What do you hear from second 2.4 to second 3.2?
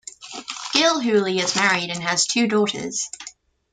daughters.